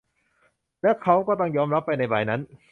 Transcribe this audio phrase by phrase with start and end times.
[0.81, 2.41] แล้วเค้าก็ต้องยอมรับไปในบ่ายนั้น